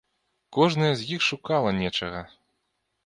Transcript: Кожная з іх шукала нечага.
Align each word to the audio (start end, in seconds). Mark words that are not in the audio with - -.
Кожная 0.57 0.89
з 1.01 1.05
іх 1.17 1.21
шукала 1.29 1.77
нечага. 1.81 2.27